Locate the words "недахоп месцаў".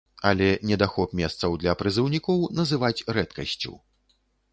0.69-1.57